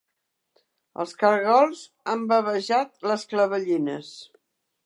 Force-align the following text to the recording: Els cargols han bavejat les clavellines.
Els 1.03 1.13
cargols 1.25 1.83
han 2.13 2.25
bavejat 2.33 3.09
les 3.13 3.29
clavellines. 3.35 4.15